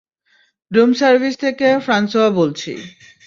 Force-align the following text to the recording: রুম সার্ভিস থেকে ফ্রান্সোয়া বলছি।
রুম 0.71 0.91
সার্ভিস 0.93 1.35
থেকে 1.43 1.67
ফ্রান্সোয়া 1.85 2.29
বলছি। 2.39 2.71